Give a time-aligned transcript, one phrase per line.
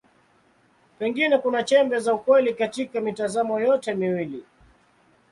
[0.99, 4.43] Pengine kuna chembe za ukweli katika mitazamo yote miwili.